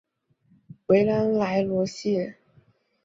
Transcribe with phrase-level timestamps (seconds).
[0.87, 2.35] 维兰莱罗谢。